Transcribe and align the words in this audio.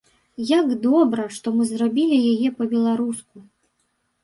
Як 0.59 0.71
добра, 0.85 1.25
што 1.35 1.47
мы 1.59 1.63
зрабілі 1.73 2.17
яе 2.33 2.49
па-беларуску! 2.63 3.35